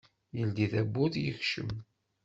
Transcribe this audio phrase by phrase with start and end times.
[0.37, 1.69] Yeldi tawwurt yekcem.